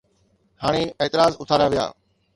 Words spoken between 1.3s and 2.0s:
اٿاريا ويا.